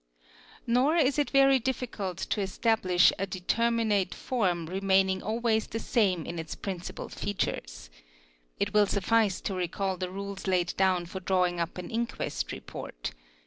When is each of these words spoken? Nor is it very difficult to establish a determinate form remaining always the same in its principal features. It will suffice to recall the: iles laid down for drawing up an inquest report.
Nor 0.65 0.95
is 0.95 1.19
it 1.19 1.29
very 1.29 1.59
difficult 1.59 2.17
to 2.17 2.41
establish 2.41 3.13
a 3.19 3.27
determinate 3.27 4.15
form 4.15 4.65
remaining 4.65 5.21
always 5.21 5.67
the 5.67 5.77
same 5.77 6.25
in 6.25 6.39
its 6.39 6.55
principal 6.55 7.07
features. 7.07 7.91
It 8.59 8.73
will 8.73 8.87
suffice 8.87 9.41
to 9.41 9.53
recall 9.53 9.97
the: 9.97 10.07
iles 10.11 10.47
laid 10.47 10.75
down 10.75 11.05
for 11.05 11.19
drawing 11.19 11.59
up 11.59 11.77
an 11.77 11.91
inquest 11.91 12.51
report. 12.51 13.11